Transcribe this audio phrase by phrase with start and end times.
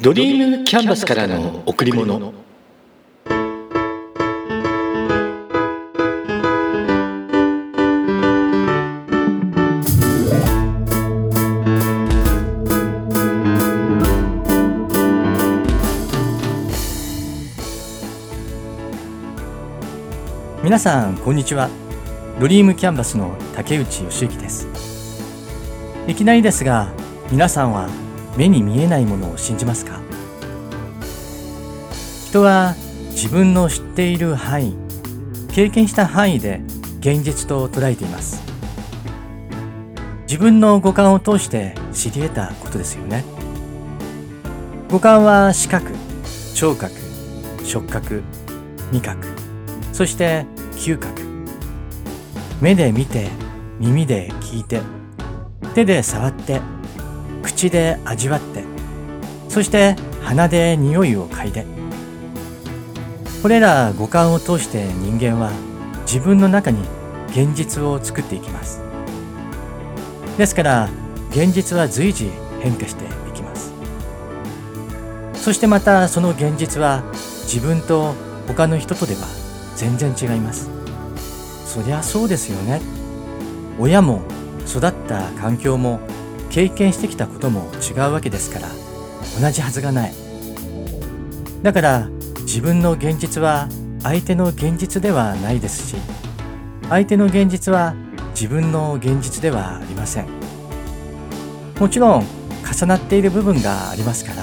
[0.00, 2.32] ドリームキャンバスからの贈り物。
[20.62, 21.68] 皆さんこんにちは。
[22.38, 24.68] ドリームキャンバスの竹内義之です。
[26.06, 26.92] いきなりですが
[27.32, 27.88] 皆さんは
[28.38, 30.00] 目に見えないものを信じますか？
[32.28, 32.76] 人は
[33.10, 34.76] 自分の知っている範囲
[35.50, 36.60] 経験した範囲で
[37.00, 38.40] 現実と捉えています。
[40.28, 43.24] 自分の五感を通して知り得たことですよね。
[44.88, 45.90] 五感は視覚
[46.54, 46.94] 聴覚
[47.64, 48.22] 触覚
[48.92, 49.26] 味覚
[49.92, 50.46] そして
[50.76, 51.22] 嗅覚。
[52.60, 53.30] 目で見て
[53.80, 54.80] 耳で聞いて
[55.74, 56.60] 手で触って
[57.42, 58.64] 口で味わって
[59.48, 61.66] そして鼻で匂いを嗅いで。
[63.42, 65.52] これら五感を通して人間は
[66.02, 66.80] 自分の中に
[67.28, 68.80] 現実を作っていきます。
[70.36, 70.88] ですから
[71.30, 73.72] 現実は随時変化していきます。
[75.34, 77.02] そしてまたその現実は
[77.44, 78.14] 自分と
[78.48, 79.20] 他の人とでは
[79.76, 80.68] 全然違います。
[81.64, 82.80] そりゃそうですよね。
[83.78, 84.22] 親も
[84.66, 86.00] 育った環境も
[86.58, 88.68] 経験してきたことも違うわけですから
[89.40, 90.12] 同じはずがない。
[91.62, 92.08] だから
[92.40, 93.68] 自分の現実は
[94.02, 95.96] 相手の現実ではないですし
[96.88, 97.94] 相手の現実は
[98.30, 100.26] 自分の現実ではありません。
[101.78, 102.24] もちろん
[102.64, 104.42] 重なっている部分がありますから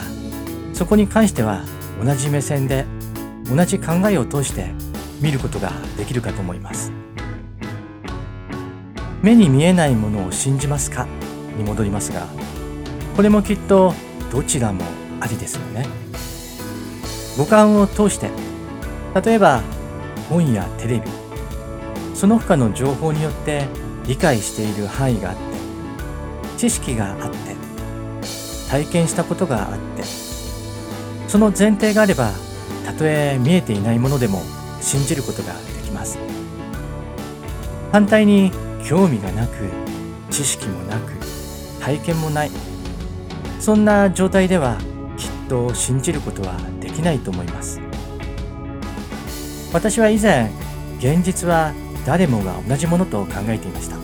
[0.72, 1.66] そこに関しては
[2.02, 2.85] 同じ目線で
[3.53, 4.72] 同じ考えを通して
[5.19, 6.94] 見ることができるかと思います。
[9.22, 11.07] 目に見えないものを信じますか？
[11.58, 12.28] に戻りますが
[13.16, 13.94] これもきっと
[14.31, 14.84] どちらも
[15.20, 15.88] ありですよね。
[17.38, 18.29] 五感を通して
[19.24, 19.62] 例えば
[20.29, 21.09] 本やテレビ
[22.13, 23.66] その他の情報によって
[24.07, 25.41] 理解している範囲があって
[26.57, 27.56] 知識があって
[28.69, 30.03] 体験したことがあって
[31.28, 32.31] その前提があれば
[32.85, 34.41] たとえ見えていないものでも
[34.81, 36.18] 信じることができます。
[37.91, 38.52] 反対に
[38.85, 39.53] 興味がなく
[40.29, 41.25] 知識もなく
[41.85, 42.51] 体験もない。
[43.59, 44.78] そんな状態では
[45.18, 47.79] きっと信じることはできないと思います。
[49.72, 50.50] 私は以前
[50.97, 51.73] 現実は
[52.03, 53.97] 誰もが同じものと考えていました。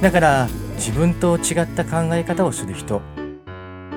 [0.00, 3.00] だから自分と違った考え方をする人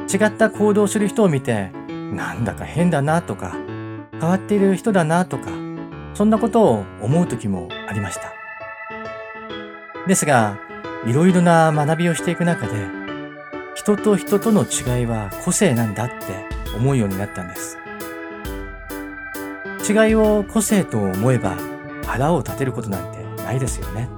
[0.07, 1.71] 違った行動をする人を見て
[2.13, 3.55] なんだか変だなとか
[4.11, 5.49] 変わっている人だなとか
[6.13, 8.31] そんなことを思う時もありました。
[10.07, 10.66] ですが
[11.05, 12.73] いろいろな学びをしていく中で
[13.75, 16.15] 人と人との違いは個性なんだって
[16.75, 17.77] 思うようになったんです。
[19.89, 21.55] 違いを個性と思えば
[22.05, 24.09] 腹を立てることなんてないですよね。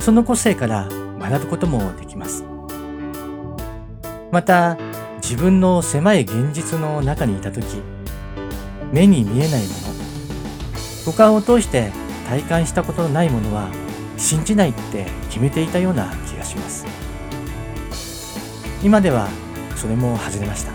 [0.00, 0.88] その個性から
[1.20, 2.44] 学ぶこともできます。
[4.32, 4.76] また
[5.22, 7.64] 自分の狭い現実の中にいた時
[8.92, 9.86] 目に見えないもの
[11.06, 11.92] 五感を通して
[12.28, 13.68] 体感したことのないものは
[14.16, 16.86] 信じないって決めていたような気がします。
[18.82, 19.28] 今では
[19.76, 20.72] それも外れました。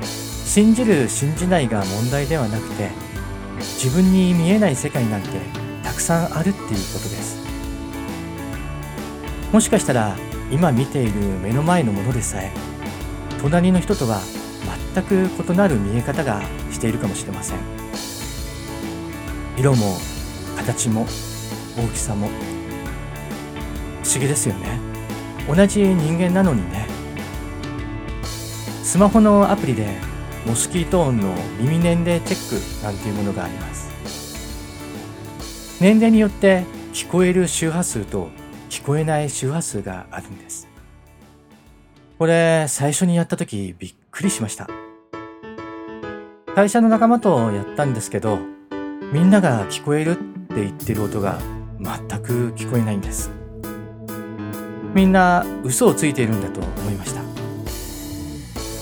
[0.00, 2.90] 信じる信じないが問題ではなくて
[3.58, 5.28] 自分に見えない世界なんて
[5.82, 7.44] たくさんあるっていうことです。
[9.52, 10.16] もしかしたら
[10.50, 12.52] 今見ている目の前のものでさえ
[13.40, 14.20] 隣の人とは
[14.94, 16.40] 全く異なる見え方が
[16.70, 17.58] しているかもしれません。
[19.56, 19.98] 色も
[20.56, 21.06] 形も
[21.76, 22.28] 大きさも。
[24.02, 24.78] 不思議ですよね。
[25.48, 26.86] 同じ人間なのにね。
[28.82, 29.86] スマホのアプリで
[30.46, 33.90] モスキート音の耳年齢チェックなんていうものがあります。
[35.80, 38.28] 年齢によって聞こえる周波数と
[38.70, 40.68] 聞こえない周波数があるんです。
[42.18, 44.68] これ最初にやった時びっくりしました。
[46.54, 48.38] 会社の仲間とやったんですけど
[49.12, 51.40] みんなが聞こえるって言ってる音が
[51.84, 53.30] 全く聞こえないんです。
[54.94, 57.22] みんな嘘をついているんだと思いました。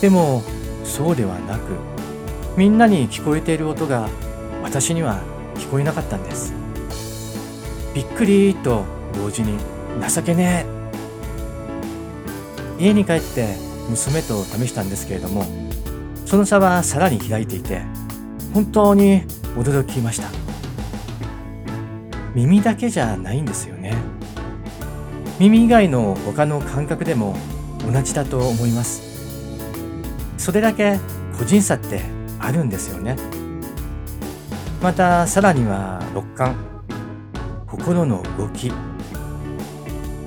[0.01, 0.43] でも
[0.85, 1.63] そうではなく
[2.57, 4.09] みんなに聞こえている音が
[4.63, 5.21] 私には
[5.57, 6.55] 聞こえなかったんです。
[7.95, 8.85] びっくりと
[9.15, 9.59] 同時に
[10.15, 10.67] 情けね
[12.79, 12.85] え。
[12.85, 13.57] 家に帰って
[13.89, 15.45] 娘と試したんですけれども
[16.27, 17.83] その差はさらに開いていて
[18.53, 19.23] 本当に
[19.57, 20.42] 驚きました。
[22.35, 23.95] 耳だけじゃないんですよね。
[25.39, 27.37] 耳以外の他の感覚でも
[27.93, 29.03] 同じだと思います。
[30.39, 30.99] それだけ
[31.39, 32.03] 個人差って
[32.39, 33.17] あるんですよね。
[34.81, 36.55] またさらには六感。
[37.67, 38.73] 心の動き。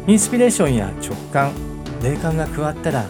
[0.08, 1.51] インスピレーションや直感。
[2.04, 3.06] 霊感が加わったら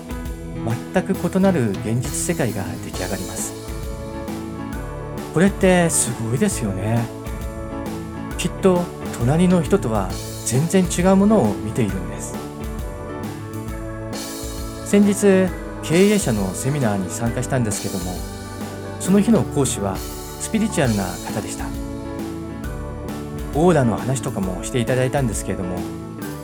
[0.93, 3.53] 全く異なる現実世界が出来上がります。
[5.33, 7.24] これってすごいですよね。
[8.45, 8.83] きっと
[9.17, 10.07] 隣の人とは
[10.45, 12.35] 全然違うものを見ているんです。
[14.85, 15.49] 先日
[15.81, 18.13] 経営者のセミナーに参加したんですけども
[18.99, 21.65] その日の講師はスピリチュアルな方でした。
[23.55, 25.79] オーラの話とかもしていただいたんですけれども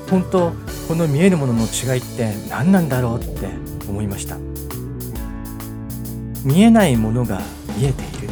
[0.09, 0.53] 本当
[0.87, 3.47] この見えるものの違いって何なんだろうって
[3.87, 4.37] 思いました。
[6.43, 7.41] 見えないものが
[7.77, 8.29] 見えている。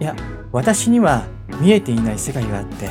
[0.00, 0.16] いや
[0.52, 1.26] 私には
[1.60, 2.90] 見えていない世界があって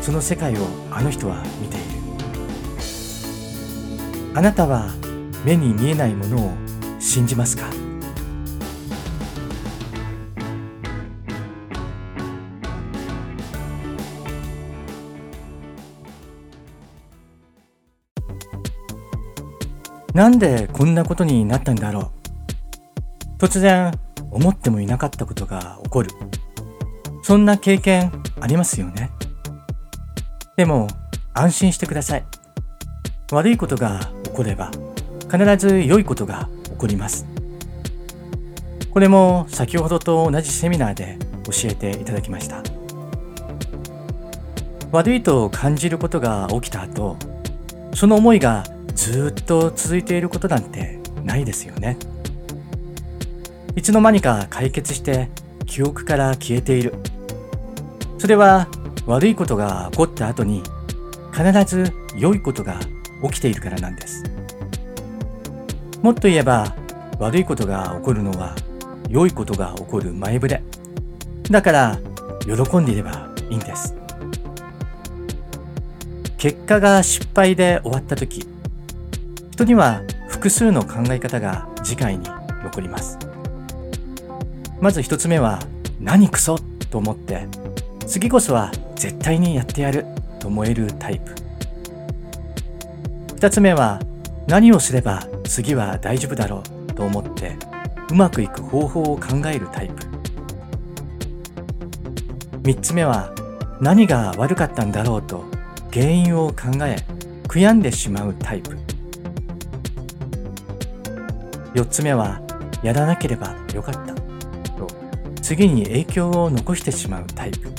[0.00, 1.84] その世界をあの人は見ている。
[4.34, 4.90] あなたは
[5.44, 6.52] 目に見えないものを
[7.00, 7.66] 信じますか？
[20.14, 22.12] なんでこんなことになったんだろ
[23.40, 23.42] う。
[23.42, 23.92] 突然
[24.30, 26.10] 思ってもいなかったことが起こる。
[27.22, 29.10] そんな経験ありますよね？
[30.56, 30.88] でも
[31.32, 32.24] 安心してください。
[33.32, 34.70] 悪いことが起これば
[35.30, 37.26] 必ず良いことが起こります。
[38.90, 42.62] これも先ほどと同じセミナーで教えていただきました。
[44.90, 47.16] 悪いと感じることが起きた後
[47.94, 48.64] その思いが
[48.96, 51.96] ずっと続いていることなんてないですよね。
[53.76, 55.28] いつの間にか解決して
[55.70, 56.92] 記憶から消えている。
[58.18, 58.66] それは
[59.06, 60.64] 悪いことが起こった後に
[61.32, 62.80] 必ず良いことが
[63.22, 64.24] 起きているからなんです。
[66.02, 66.74] もっと言えば
[67.20, 68.56] 悪いことが起こるのは
[69.08, 70.62] 良いことが起こる前触れ。
[71.48, 71.98] だから
[72.44, 73.94] 喜んでいればいいんです。
[76.36, 78.44] 結果が失敗で終わった時
[79.52, 82.24] 人には複数の考え方が次回に
[82.64, 83.29] 残ります。
[84.80, 85.60] まず一つ目は
[86.00, 86.58] 何クソ
[86.90, 87.46] と思って。
[88.10, 90.04] 次こそは絶対にやってやる
[90.40, 91.32] と思えるタイプ。
[93.36, 94.00] 二つ目は
[94.48, 97.56] 何をすれば次は大丈夫だろうと思って
[98.10, 99.94] うまくいく方法を考えるタイプ。
[102.64, 103.32] 三つ目は
[103.80, 105.44] 何が悪かったんだろうと
[105.92, 106.96] 原因を考え
[107.46, 108.76] 悔やんでしまうタイプ。
[111.74, 112.40] 4つ目は
[112.82, 114.19] やらなければよかった。
[115.50, 117.72] 次に影響を残してしまうタイプ。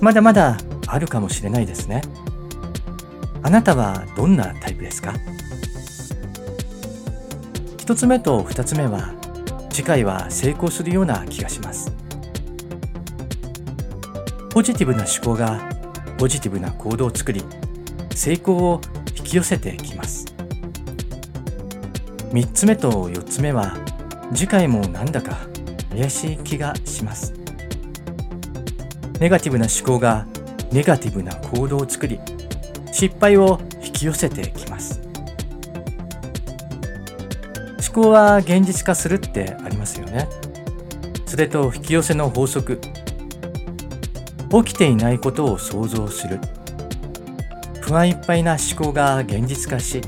[0.00, 0.56] まだまだ
[0.86, 2.00] あるかもしれないですね。
[3.42, 5.12] あなたはどんなタイプですか
[7.76, 9.12] ？1つ目と2つ目は
[9.68, 11.92] 次回は成功するような気がします。
[14.48, 15.60] ポジティブな思考が
[16.16, 17.44] ポジティブな行動を作り
[18.14, 18.80] 成功を
[19.14, 20.24] 引き寄せてきます。
[22.30, 23.76] 3つ目と4つ目は
[24.32, 25.51] 次回もなんだか
[25.94, 27.34] 怪しい気がします。
[29.20, 30.26] ネガティブな思考が
[30.72, 32.18] ネガティブな行動を作り
[32.92, 35.00] 失敗を引き寄せてきます。
[37.94, 40.28] 思考は現実化するってありますよね。
[41.26, 42.80] それと引き寄せの法則。
[44.50, 46.40] 起きていないことを想像する。
[47.80, 50.00] 不安いっぱいな思考が現実化し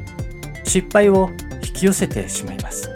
[0.64, 1.30] 失敗を
[1.62, 2.90] 引き寄せてしまいます。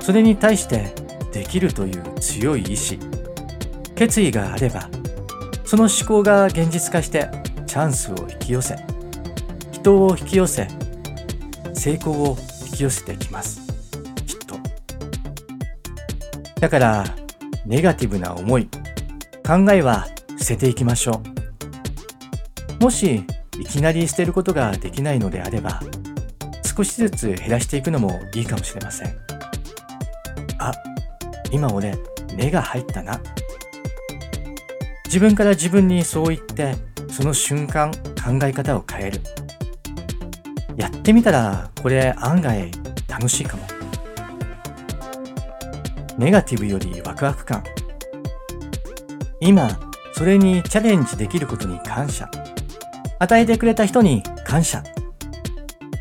[0.00, 0.99] それに対して
[1.32, 2.98] できるという強い意志。
[4.00, 4.88] 決意があれば
[5.62, 7.28] その思考が現実化して
[7.66, 8.76] チャンスを引き寄せ
[9.72, 10.66] 人を引き寄せ
[11.74, 13.60] 成功を引き寄せてきます。
[14.26, 14.56] きっと。
[16.58, 17.04] だから
[17.66, 18.68] ネガティブな思い
[19.46, 20.06] 考えは
[20.38, 21.22] 捨てていきましょ
[22.80, 22.82] う。
[22.82, 23.22] もし
[23.58, 25.82] いきなり捨てることができないのであれば
[26.64, 29.29] 少しずつ減らしていくのもいいかもしれません。
[31.52, 31.96] 今俺
[32.36, 33.20] 目が入ったな。
[35.06, 36.74] 自分から自分にそう言って
[37.10, 39.20] その瞬間考え方を変える。
[40.76, 42.70] やってみたらこれ案外
[43.08, 43.64] 楽しいかも。
[46.16, 47.64] ネガティブよりワクワク感。
[49.40, 49.80] 今
[50.12, 52.30] それにチャレンジできることに感謝。
[53.18, 54.82] 与えてくれた人に感謝。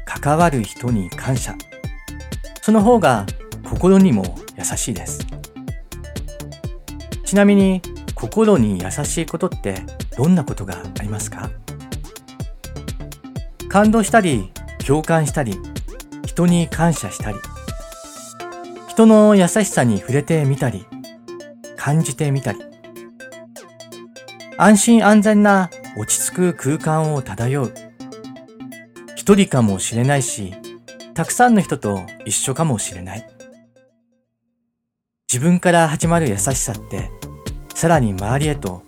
[0.05, 1.55] 関わる人に感謝。
[2.61, 3.25] その方が
[3.63, 5.38] 心にも優しいです。
[7.29, 7.83] ちなみに
[8.15, 9.83] 心に優しいことって
[10.17, 11.51] どんなことがありますか？
[13.69, 14.51] 感動したり
[14.83, 15.55] 共感したり
[16.25, 17.37] 人に感謝したり、
[18.87, 20.87] 人の優しさに触れてみたり、
[21.77, 22.59] 感じてみたり、
[24.57, 25.69] 安心安全な
[25.99, 27.73] 落ち着く空間を漂う。
[29.15, 30.55] 一人かもしれないし、
[31.13, 33.29] たくさんの人と一緒かもしれない。
[35.31, 37.11] 自分から始まる優しさって、
[37.79, 38.83] さらに周りへと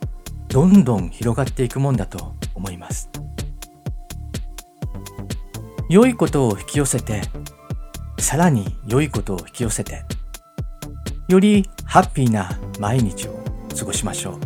[0.50, 3.10] どんどん広がっていくもんだと思います。
[5.90, 7.22] 良いことを引き寄せて、
[8.20, 10.04] さらに良いことを引き寄せて、
[11.30, 13.42] よりハッピーな毎日を
[13.80, 14.40] 過ごしましょう。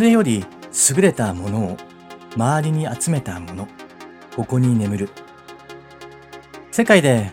[0.00, 0.46] 己より
[0.90, 1.89] 優れたものを
[2.36, 3.68] 周りに集めたもの、
[4.36, 5.08] ここに眠る。
[6.70, 7.32] 世界で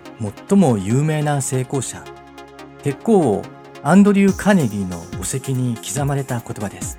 [0.50, 2.04] 最も有名な成功者、
[2.84, 3.44] 鉄鋼王
[3.84, 6.98] アンドリュー・カーネギーの墓石に刻まれた言葉です。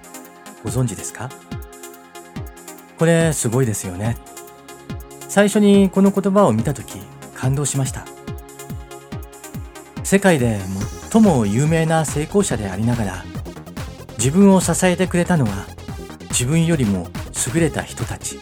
[0.63, 1.29] ご存知ですか？
[2.99, 4.17] これすごいですよね。
[5.29, 6.99] 最初にこの言葉を見たとき
[7.35, 8.07] 感動しました。
[10.05, 10.59] 世界で
[11.11, 13.25] 最も有名な成功者でありながら
[14.17, 15.67] 自分を支えてくれたのは
[16.31, 17.09] 自分よりも
[17.55, 18.39] 優れた人たち。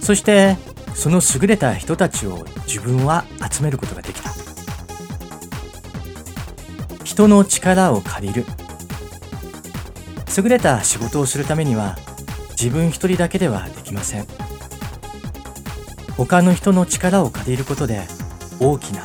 [0.00, 0.56] そして
[0.94, 4.30] その優れた人たちを自分は集めることができた。
[7.04, 8.44] 人の力を借りる。
[10.36, 11.96] 優れた仕事をするためには
[12.50, 14.26] 自分一人だけではできません。
[16.16, 18.02] 他の人の力を借りることで
[18.60, 19.02] 大きな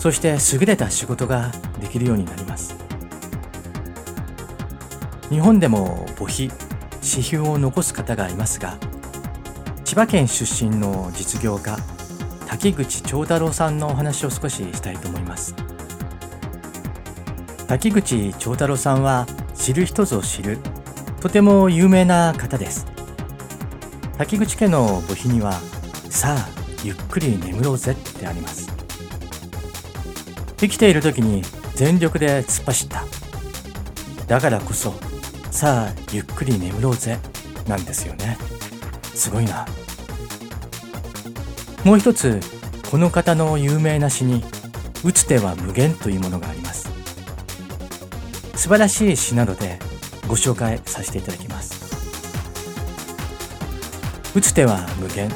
[0.00, 2.76] そして優れた仕事ができるようになります。
[5.30, 6.50] 日本でも墓碑
[7.08, 8.78] 指標を残す方がいますが
[9.84, 11.78] 千葉県出身の実業家
[12.46, 15.54] 滝口長太郎さんのお話を少ししたいと思います。
[17.66, 20.58] 滝口長太郎さんは知る人ぞ知る
[21.20, 22.86] とても有名な方です。
[24.16, 25.52] 滝口家の墓碑には
[26.08, 26.48] さあ
[26.84, 28.68] ゆっくり眠ろうぜってあります。
[30.58, 31.42] 生きている時に
[31.74, 33.04] 全力で突っ走った。
[34.26, 34.94] だからこそ
[35.56, 37.18] さあゆっくり眠ろうぜ。
[37.66, 38.36] なんですよね。
[39.14, 39.66] すごいな。
[41.82, 42.40] もう一つ
[42.90, 44.44] この方の有名な詩に
[45.02, 46.90] 「打つ手は無限」というものがあります。
[48.54, 49.78] 素晴らしい詩なので
[50.28, 51.74] ご紹介させていただきます。
[54.34, 55.32] 打つ手は無限。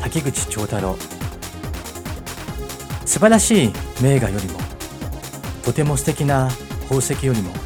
[0.00, 0.96] 滝口長太郎。
[3.04, 4.58] 素晴らしい名画よりも
[5.62, 6.50] とても素敵な
[6.84, 7.65] 宝石よりも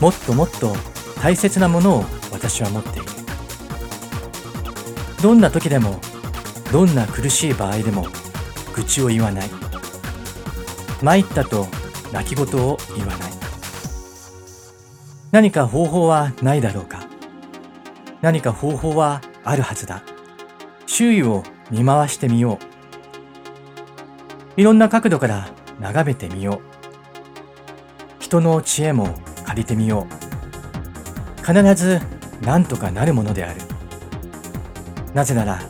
[0.00, 0.74] もっともっと
[1.22, 3.06] 大切なものを私は持っている。
[5.22, 5.98] どんな時でも
[6.70, 8.06] どんな苦しい場合でも
[8.74, 9.50] 愚痴を言わない。
[11.02, 11.66] 参ったと
[12.12, 13.32] 泣き言を言わない。
[15.30, 17.06] 何か方法はないだろうか。
[18.20, 20.02] 何か方法はあるはずだ。
[20.86, 22.58] 周囲を見回してみよ
[24.56, 24.60] う。
[24.60, 25.48] いろんな角度から
[25.80, 26.60] 眺めてみよう。
[28.20, 29.14] 人の知恵も
[29.54, 31.46] りてみよう。
[31.46, 32.00] 必ず
[32.42, 33.60] 何とかなるものである。
[35.14, 35.62] なぜなら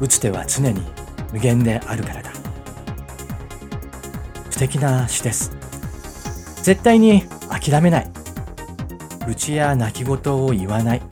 [0.00, 0.82] 打つ手は常に
[1.32, 2.30] 無限であるからだ。
[4.50, 5.52] 素敵な詩です。
[6.62, 8.10] 絶対に諦めない。
[9.26, 11.02] 愚痴や泣き言を言わない。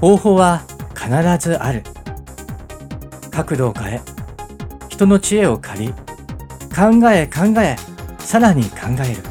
[0.00, 0.62] 方法は
[0.94, 1.82] 必ずある。
[3.30, 4.00] 角度を変え
[4.88, 5.92] 人の知恵を借り
[6.74, 7.76] 考え考え
[8.18, 9.22] さらに考える。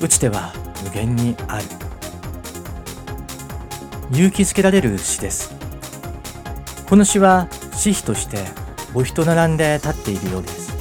[0.00, 0.52] 打ち手は
[0.84, 1.64] 無限にある。
[4.12, 5.54] 勇気づけられる詩です。
[6.88, 8.44] この詩は詩碑として
[8.92, 10.76] 墓碑と並んで立っているようです。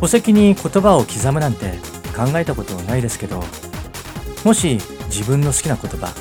[0.00, 1.74] 墓石に言葉を刻むなんて
[2.16, 3.42] 考えたことはないですけど
[4.44, 6.12] もし自分の好きな言葉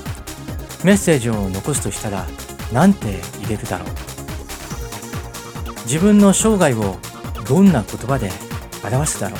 [0.84, 2.28] メッセージを残すとしたら
[2.72, 3.88] 何て入れるだろう。
[5.86, 6.98] 自分の生涯を
[7.48, 8.30] どんな言葉で
[8.84, 9.40] 表すだろう。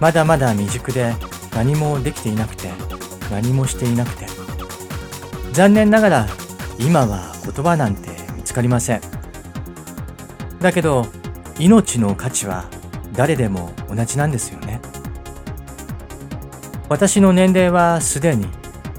[0.00, 1.14] まだまだ未熟で
[1.54, 2.70] 何もできていなくて
[3.30, 4.26] 何もしていなくて。
[5.52, 6.26] 残念ながら
[6.78, 9.00] 今は言葉なんて見つかりません。
[10.60, 11.06] だけど
[11.58, 12.66] 命の価値は
[13.12, 14.80] 誰でも同じなんですよね。
[16.88, 18.46] 私の年齢はすでに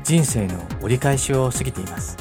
[0.03, 2.17] 人生の折り返しを過ぎています。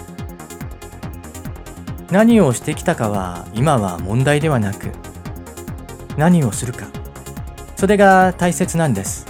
[2.11, 4.91] 何をしてきたかは今は問題ではなく
[6.17, 6.87] 何をするか。
[7.81, 9.25] それが大切なんです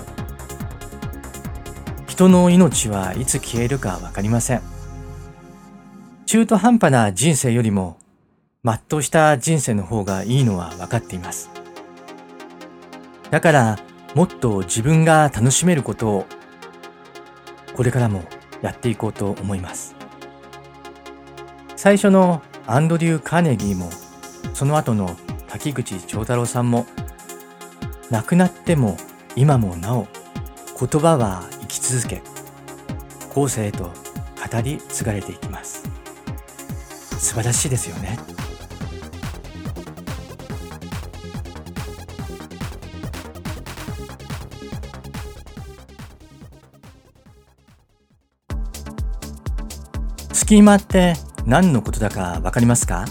[2.09, 4.63] 人の命はいつ消えるか分かりません
[6.27, 7.97] 中途半端な人生よりも
[8.65, 11.49] 全うした人生の方がいいのは分かっています。
[13.31, 13.79] だから
[14.15, 16.27] もっと自分が楽しめることを
[17.77, 18.25] これからも
[18.63, 19.95] やっていこうと思います。
[21.77, 23.91] 最初のアンドリュー・カーネギーも
[24.55, 25.17] その後の
[25.47, 26.87] 滝口長太郎さんも
[28.11, 28.97] 亡くなっても
[29.37, 30.09] 今もなお
[30.79, 32.23] 言葉は生き続け
[33.33, 33.93] 後世へと語
[34.63, 35.89] り継がれていきます。
[37.19, 38.19] 素晴らしいですよね。
[50.33, 51.15] スキーマって
[51.47, 53.05] 何のことだかわかりますか？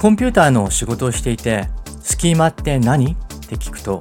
[0.00, 1.68] コンピューターの仕事をしていて
[2.06, 3.12] スキーマって何？
[3.12, 3.16] っ
[3.48, 4.00] て聞くと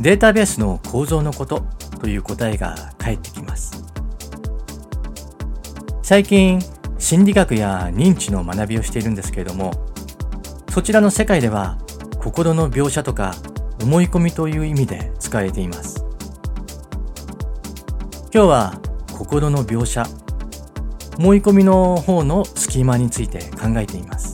[0.00, 1.66] データベースの構造のこと
[2.00, 3.84] という答えが返ってきます。
[6.02, 6.58] 最近、
[6.98, 9.70] 心理学や認知の学びをしているんですけれども、
[10.70, 11.78] そちらの世界では
[12.18, 13.34] 心の描写とか
[13.82, 16.02] 思い込みという意味で使われています。
[18.32, 18.80] 今日は
[19.12, 20.04] 心の描写、
[21.18, 24.29] 思い込みの方のスキーマについて考えています。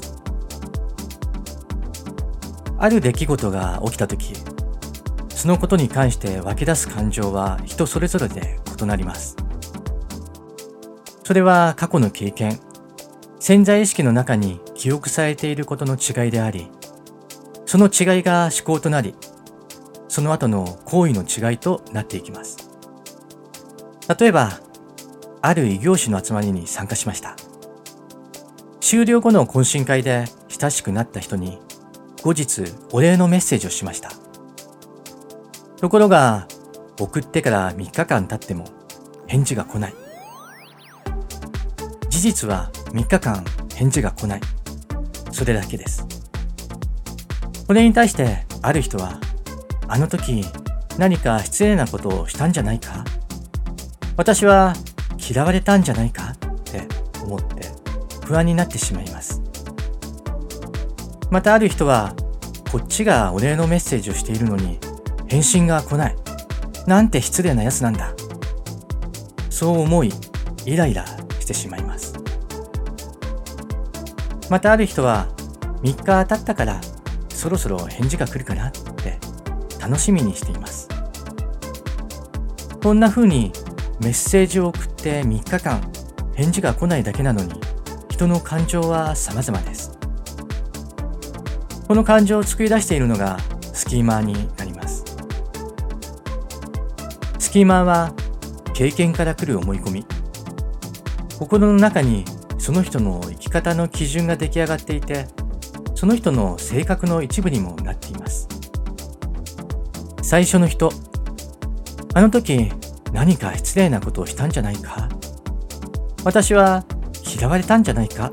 [2.79, 4.35] ある出来事が起きた時、
[5.31, 9.37] そのことに関して湧き出す感情は人それぞれで異なります。
[11.25, 12.61] それは過去の経験、
[13.41, 16.71] 潜在意識の中に記憶されていることの違いであり、
[17.65, 19.15] その違いが思考となり、
[20.09, 22.71] その後の行為の違いとなっていきます。
[24.19, 24.61] 例えば、
[25.43, 27.37] ある異業種の集まりに参加しました。
[28.81, 31.59] 終了後の懇親会で親しくなった人に
[32.23, 34.11] 後日お礼のメッセージをしました。
[35.77, 36.49] ところが、
[36.99, 38.65] 送ってから3日間経っても
[39.27, 39.95] 返事が来ない。
[42.09, 44.41] 事実は3日間返事が来ない。
[45.31, 46.07] それだけです。
[47.67, 49.21] これに対してある人は、
[49.87, 50.45] あの時
[50.99, 53.05] 何か失礼なことをしたんじゃないか？
[54.17, 54.73] 私は
[55.19, 56.33] 嫌われたんじゃないか？
[56.33, 56.89] って
[57.23, 57.69] 思って
[58.25, 59.43] 不安になってしまいます。
[61.31, 62.15] またある人は、
[62.71, 64.79] こっちがお礼のメッセージをしているのに
[65.29, 66.17] 返信が来ない。
[66.87, 68.13] なんて失礼な奴なんだ。
[69.51, 70.13] そう思い、
[70.65, 71.07] イライラ
[71.41, 72.15] してしまいます。
[74.51, 75.29] またある人は、
[75.83, 76.81] 3日経ったから
[77.29, 79.19] そろそろ返事が来るかなって
[79.81, 80.89] 楽しみにしています。
[82.83, 83.53] こんな風に
[84.01, 85.81] メッセージを送って3日間
[86.35, 87.61] 返事が来ないだけなのに
[88.09, 89.96] 人の感情は様々です。
[91.87, 95.05] この感情を作り出しているのがスキーマーになります。
[97.39, 98.13] スキーマーは
[98.75, 100.07] 経験から来る思い込み。
[101.39, 102.25] 心の中に
[102.59, 105.29] その人の生き方の基準が出来上がっていて
[105.95, 108.49] その人の性格の一部にもなっています。
[110.23, 110.91] 最初の人
[112.15, 112.73] あの時
[113.13, 115.09] 何か失礼なことをしたんじゃないか？
[116.25, 116.85] 私は
[117.39, 118.33] 嫌われたんじゃないか？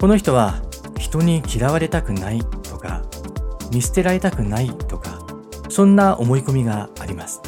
[0.00, 0.62] この人は
[1.10, 3.02] 人に嫌われたくないとか
[3.72, 5.18] 見捨てられたくないとか
[5.68, 7.40] そんな思い込みがあります。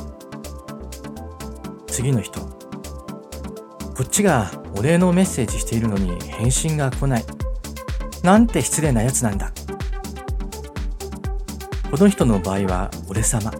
[1.86, 2.40] 次の人。
[2.40, 7.24] こっちがお礼のメッセージしているのに返信が来ない。
[8.24, 9.52] なんて失礼なやつなんだ。
[11.88, 13.52] この人の場合は俺様。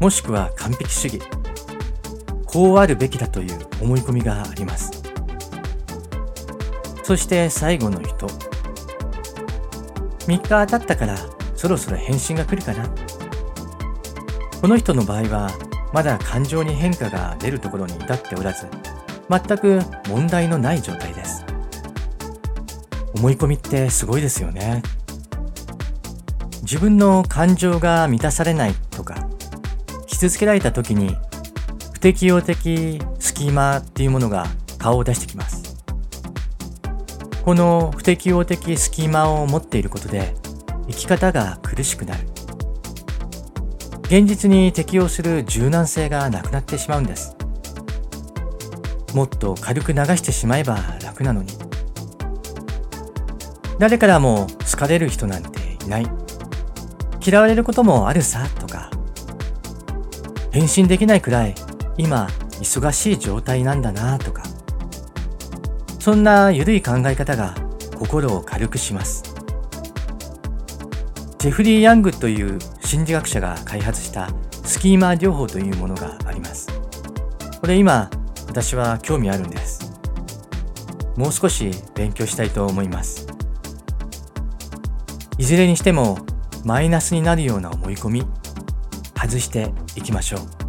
[0.00, 1.20] もしくは完璧主義。
[2.44, 4.90] こうあるべきだという思い込みがあります。
[7.04, 8.49] そして最後の人。
[10.30, 11.16] 3日経ったから
[11.56, 12.88] そろそろ返信が来るかな。
[14.60, 15.50] この人の場合は
[15.92, 18.68] まだ感情に変化が出るところに至っておらず
[19.28, 21.44] 全く問題のない状態です。
[23.16, 24.82] 思い込みってすごいですよね。
[26.62, 29.28] 自分の感情が満たされないとか
[30.06, 31.16] 傷つけられた時に
[31.94, 34.46] 不適応的スキーマっていうものが
[34.78, 35.69] 顔を出してきます。
[37.44, 40.34] この不適応的スキーマを持っていることで
[40.88, 42.26] 生き方が苦しくなる。
[44.02, 47.36] 現実に適応する柔軟性がなくなってしまうんです。
[49.14, 51.48] もっと軽く流してしまえば楽なのに。
[53.78, 56.06] 誰からも好かれる人なんていない。
[57.24, 58.90] 嫌われることもあるさとか。
[60.50, 61.54] 返信できないくらい
[61.96, 62.26] 今
[62.60, 64.42] 忙しい状態なんだなとか。
[66.00, 67.54] そんな緩い考え方が
[67.96, 69.22] 心を軽くします
[71.38, 74.28] ジェフリー・ヤングという心理学者が開発した
[74.64, 76.68] スキーマー療法というものがあります。
[77.60, 78.10] これ今、
[78.46, 79.90] 私は興味あるんです。
[81.20, 83.26] もう少し勉強したいと思います
[85.36, 86.18] いずれにしても
[86.64, 88.22] マイナスになるような思い込み
[89.14, 90.59] 外していきましょう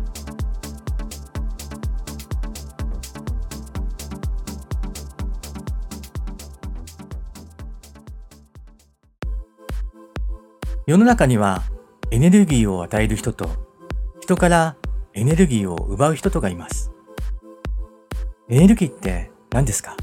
[10.91, 11.63] 世の中には
[12.11, 13.49] エネルギーを与える人と
[14.19, 14.75] 人から
[15.13, 16.91] エネルギーを奪う人とがいます
[18.49, 19.95] エネルギーって何ですか？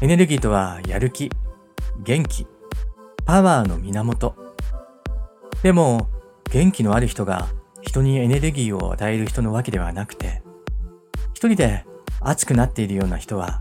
[0.00, 1.30] エネルギーとはやる気、
[2.04, 2.46] 元気、
[3.26, 4.34] パワーの源。
[5.62, 6.08] でも、
[6.50, 7.48] 元気のある人が
[7.82, 10.42] 人にエネルギーを与える人のわけではなくて、
[11.34, 11.84] 一人で
[12.20, 13.60] 熱くなっているような人は、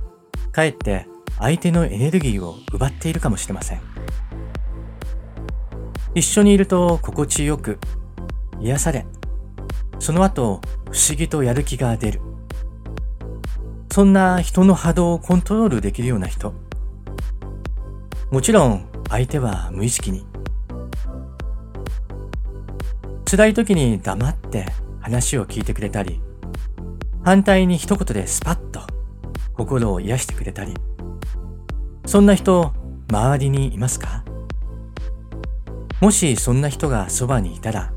[0.53, 1.07] かえって
[1.39, 3.81] 相手のエネルギーを奪っているかもしれません。
[6.15, 7.77] 一緒にいると心地よく、
[8.61, 9.05] 癒され、
[9.99, 12.21] その後不思議とやる気が出る。
[13.91, 16.53] そんな人の波動をコントロールできるような人。
[18.31, 20.25] もちろん相手は無意識に。
[23.29, 24.67] 辛い時に黙って
[25.01, 26.21] 話を聞いてくれたり、
[27.23, 28.81] 反対に一言でスパッと
[29.53, 30.73] 心を癒してくれたり、
[32.05, 32.73] そんな人、
[33.09, 34.23] 周りにいますか？
[36.05, 37.91] もしそんな人がそばにいたら、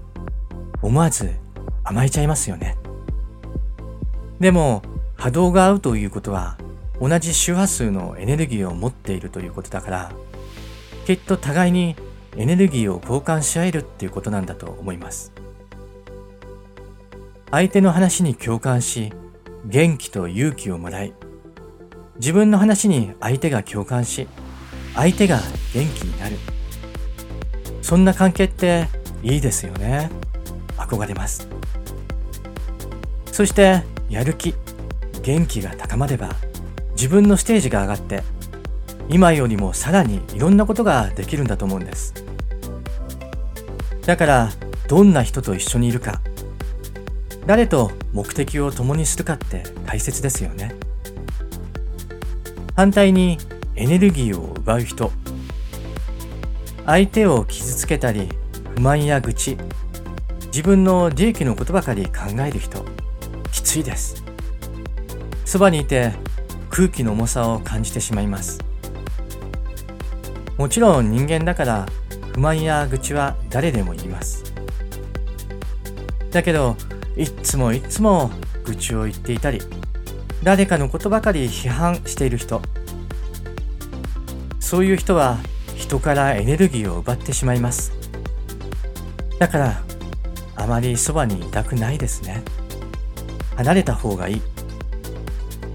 [0.80, 1.30] 思わず
[1.84, 2.74] 甘えちゃいますよね。
[4.40, 4.80] でも、
[5.18, 6.56] 波動が合うということは
[7.02, 10.12] 同じ周波数のエネルギーを持っているということだから
[11.04, 11.96] きっと互いに
[12.36, 15.32] エネルギーを交換し合えるっていうことなんだと思います
[17.50, 19.12] 相手の話に共感し
[19.66, 21.12] 元気と勇気をもらい
[22.20, 24.28] 自分の話に相手が共感し
[24.94, 25.40] 相手が
[25.74, 26.36] 元気になる
[27.88, 28.86] そんな関係って
[29.22, 30.10] いいですよね。
[30.76, 31.48] 憧れます。
[33.32, 34.54] そしてやる気。
[35.22, 36.36] 元気が高まれば
[36.90, 38.22] 自分のステージが上がって
[39.08, 42.12] 今よりもさらにいろんなことができるんだと思うんです。
[44.04, 44.50] だから
[44.86, 46.20] どんな人と一緒にいるか
[47.46, 50.74] 誰と目的を共にするかって大切ですよね。
[52.76, 53.38] 反対に
[53.76, 55.10] エネルギーを奪う人
[56.88, 58.30] 相手を傷つけたり
[58.76, 59.58] 不満や愚痴
[60.46, 62.82] 自分の利益のことばかり考える人
[63.52, 64.24] きついです。
[65.44, 66.14] そばにいて
[66.70, 68.58] 空気の重さを感じてしまいます。
[70.56, 71.86] もちろん人間だから
[72.32, 74.50] 不満や愚痴は誰でも言います。
[76.30, 76.74] だけど
[77.18, 78.30] いっつもいっつも
[78.64, 79.60] 愚痴を言っていたり
[80.42, 82.62] 誰かのことばかり批判している人
[84.58, 85.36] そういう人は
[85.78, 87.92] 人からエネルギーを奪ってしまいます
[89.38, 89.82] だから
[90.56, 92.42] あまりそばにいたくないですね
[93.56, 94.42] 離れた方がいい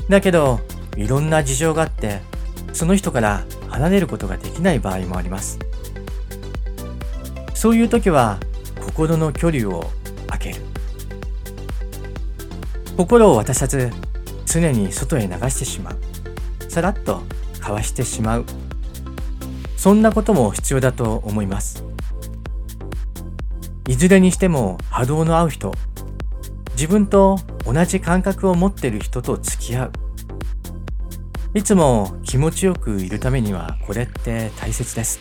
[0.09, 0.59] だけど、
[0.97, 2.21] いろんな事情があって、
[2.73, 5.59] その人から離れることができない場合もあります。
[7.53, 8.39] そういう時は、
[8.81, 9.89] 心の距離を
[10.27, 10.61] 空ける。
[12.97, 13.91] 心を渡さず、
[14.45, 15.97] 常に外へ流してしまう。
[16.69, 17.23] さらっと
[17.59, 18.45] かわしてしまう。
[19.83, 21.83] そんなことも必要だと思います。
[23.89, 25.73] いずれにしても波動の合う人、
[26.75, 29.91] 自分と同じ感覚を持っている人と付き合う。
[31.53, 35.19] いつも気持ちよくいるためにはこれって大切です。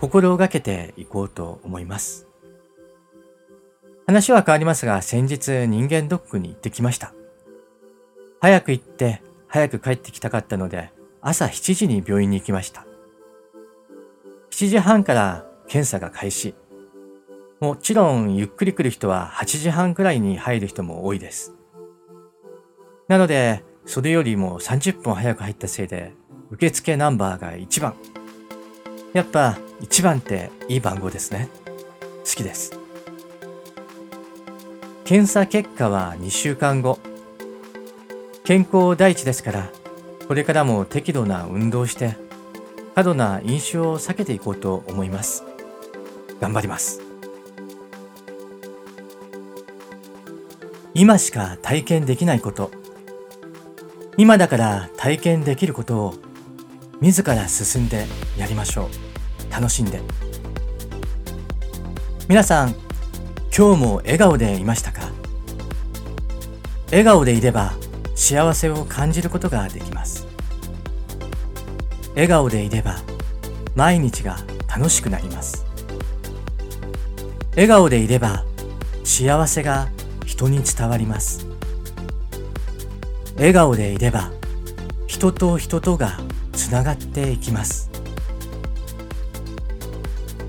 [0.00, 2.26] 心がけていこうと思います。
[4.08, 7.14] 話は変わりますが、先日人間ドックに行ってきました。
[8.40, 10.90] 早く行って早く帰ってきたかったので、
[11.20, 12.84] 朝7時に病院に行きました。
[14.56, 16.54] 7時半から検査が開始。
[17.60, 21.52] もちろんゆっくり来る人は8時半くらいに入る人も多いです。
[23.06, 26.14] なので、それよりも30分早く入ったせいで、
[26.50, 27.96] 受付ナンバーが1番。
[29.12, 31.50] やっぱ1番っていい番号ですね。
[32.24, 32.72] 好きです。
[35.04, 36.98] 検査結果は2週間後。
[38.42, 39.70] 健康第一ですから、
[40.26, 42.24] これからも適度な運動して、
[42.96, 45.44] 過度な飲酒を避けていこうと思います。
[46.40, 47.02] 頑張ります。
[50.94, 52.70] 今しか体験できないこと、
[54.16, 56.14] 今だから体験できることを
[57.02, 58.06] 自ら進んで
[58.38, 58.88] やりましょ
[59.50, 59.52] う。
[59.52, 60.00] 楽しんで。
[62.28, 62.74] 皆さん、
[63.54, 65.10] 今日も笑顔でいましたか？
[66.86, 67.74] 笑顔でいれば
[68.14, 70.26] 幸せを感じることができます。
[72.16, 72.96] 笑顔でいれば
[73.76, 75.66] 毎日が楽しくなります。
[77.56, 78.44] 笑顔でいれば
[79.02, 79.88] 幸せが
[80.26, 81.46] 人に伝わります
[83.36, 84.30] 笑顔でいれば
[85.06, 86.20] 人と人とが
[86.52, 87.90] つながっていきます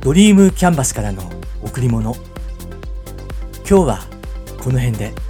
[0.01, 1.23] ドリームキャンバスからの
[1.63, 2.13] 贈り物
[3.69, 3.99] 今日は
[4.61, 5.26] この辺で。